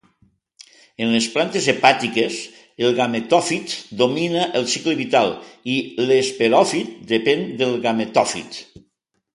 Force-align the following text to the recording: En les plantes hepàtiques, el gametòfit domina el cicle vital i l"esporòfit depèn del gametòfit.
En 1.07 1.11
les 1.15 1.25
plantes 1.33 1.67
hepàtiques, 1.73 2.39
el 2.87 2.95
gametòfit 3.01 3.77
domina 4.01 4.49
el 4.61 4.67
cicle 4.73 4.97
vital 5.05 5.33
i 5.77 5.77
l"esporòfit 6.07 6.99
depèn 7.15 7.47
del 7.63 7.79
gametòfit. 7.89 8.63